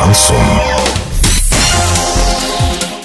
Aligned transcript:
Шансон. 0.00 0.36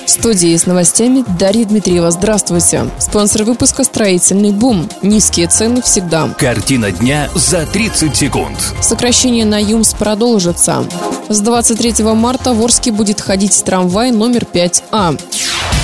В 0.05 0.09
студии 0.09 0.55
с 0.55 0.66
новостями 0.66 1.25
Дарья 1.38 1.66
Дмитриева. 1.66 2.10
Здравствуйте. 2.10 2.86
Спонсор 3.00 3.43
выпуска 3.43 3.84
«Строительный 3.84 4.52
бум». 4.52 4.89
Низкие 5.02 5.47
цены 5.47 5.82
всегда. 5.82 6.29
Картина 6.38 6.92
дня 6.92 7.29
за 7.36 7.66
30 7.66 8.16
секунд. 8.16 8.57
Сокращение 8.82 9.43
на 9.43 9.61
ЮМС 9.61 9.93
продолжится. 9.93 10.86
С 11.28 11.42
23 11.42 12.05
марта 12.14 12.54
в 12.54 12.64
Орске 12.64 12.93
будет 12.93 13.20
ходить 13.20 13.62
трамвай 13.66 14.12
номер 14.12 14.46
5А. 14.52 15.20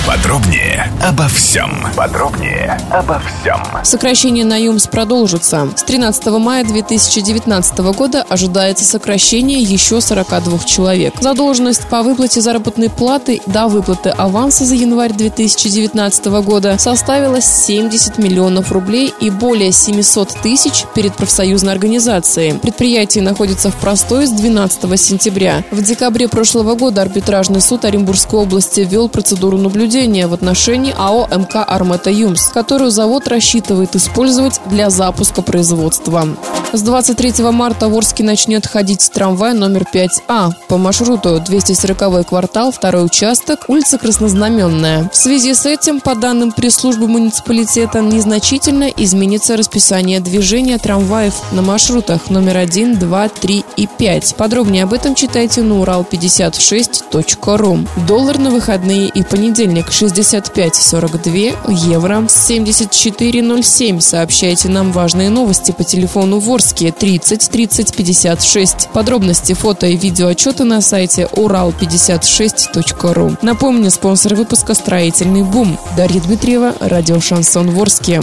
Подробнее 0.04 0.92
обо 1.00 1.28
всем. 1.28 1.86
Подробнее 1.96 2.76
обо 2.90 3.20
всем. 3.20 3.62
Сокращение 3.84 4.44
на 4.44 4.56
ЮМС 4.56 4.88
продолжится. 4.88 5.68
С 5.76 5.84
13 5.84 6.26
мая 6.38 6.64
2019 6.64 7.78
года 7.94 8.24
ожидается 8.28 8.84
сокращение 8.84 9.60
еще 9.60 10.00
42 10.00 10.58
человек. 10.64 11.14
Задолженность 11.20 11.86
по 11.86 12.02
выплате 12.02 12.40
заработной 12.40 12.90
платы 12.90 13.40
до 13.46 13.68
выплаты 13.68 14.08
аванса 14.08 14.64
за 14.64 14.74
январь 14.74 15.12
2019 15.12 16.26
года 16.42 16.76
составила 16.78 17.40
70 17.40 18.18
миллионов 18.18 18.72
рублей 18.72 19.14
и 19.20 19.30
более 19.30 19.70
700 19.70 20.30
тысяч 20.42 20.84
перед 20.96 21.14
профсоюзной 21.14 21.72
организацией. 21.72 22.58
Предприятие 22.58 23.22
находится 23.22 23.70
в 23.70 23.76
простой 23.76 24.26
с 24.26 24.30
12 24.30 25.00
сентября. 25.00 25.62
В 25.70 25.80
декабре 25.80 26.26
прошлого 26.26 26.74
года 26.74 27.02
арбитражный 27.02 27.60
суд 27.60 27.84
Оренбургской 27.84 28.40
области 28.40 28.80
ввел 28.80 29.08
процедуру 29.08 29.58
наблюдения 29.58 29.91
наблюдения 29.92 30.26
в 30.26 30.32
отношении 30.32 30.94
АО 30.96 31.28
МК 31.30 31.62
«Армета 31.62 32.10
Юмс», 32.10 32.48
которую 32.48 32.90
завод 32.90 33.28
рассчитывает 33.28 33.94
использовать 33.94 34.58
для 34.64 34.88
запуска 34.88 35.42
производства. 35.42 36.26
С 36.72 36.82
23 36.82 37.44
марта 37.50 37.88
в 37.88 37.96
Орске 37.96 38.24
начнет 38.24 38.66
ходить 38.66 39.10
трамвай 39.12 39.54
номер 39.54 39.86
5А 39.92 40.52
по 40.68 40.78
маршруту 40.78 41.40
240 41.40 42.26
квартал, 42.26 42.72
второй 42.72 43.04
участок, 43.04 43.64
улица 43.68 43.98
Краснознаменная. 43.98 45.10
В 45.12 45.16
связи 45.16 45.54
с 45.54 45.66
этим, 45.66 46.00
по 46.00 46.14
данным 46.14 46.52
пресс-службы 46.52 47.08
муниципалитета, 47.08 48.00
незначительно 48.00 48.84
изменится 48.84 49.56
расписание 49.56 50.20
движения 50.20 50.78
трамваев 50.78 51.34
на 51.52 51.62
маршрутах 51.62 52.30
номер 52.30 52.56
1, 52.56 52.98
2, 52.98 53.28
3 53.28 53.64
и 53.76 53.86
5. 53.86 54.36
Подробнее 54.36 54.84
об 54.84 54.92
этом 54.92 55.14
читайте 55.14 55.62
на 55.62 55.74
урал56.ру. 55.74 57.78
Доллар 58.06 58.38
на 58.38 58.50
выходные 58.50 59.08
и 59.08 59.22
понедельник 59.22 59.52
Понедельник 59.52 59.90
65,42 59.90 61.90
евро 61.90 62.22
74,07. 62.26 64.00
Сообщайте 64.00 64.68
нам 64.68 64.92
важные 64.92 65.30
новости 65.30 65.72
по 65.72 65.84
телефону 65.84 66.38
Ворске 66.62 66.92
30 66.92 67.50
30 67.50 67.96
56. 67.96 68.90
Подробности, 68.92 69.52
фото 69.52 69.88
и 69.88 69.96
видео 69.96 70.28
отчеты 70.28 70.62
на 70.62 70.80
сайте 70.80 71.28
урал56.ру. 71.32 73.36
Напомню, 73.42 73.90
спонсор 73.90 74.36
выпуска 74.36 74.74
«Строительный 74.74 75.42
бум». 75.42 75.76
Дарья 75.96 76.20
Дмитриева, 76.20 76.76
радио 76.78 77.18
«Шансон 77.18 77.70
Ворске». 77.70 78.22